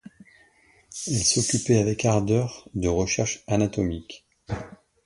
[1.05, 4.25] Elle s’occupait avec ardeur de recherches anatomiques.